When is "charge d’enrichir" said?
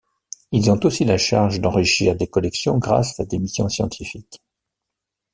1.19-2.15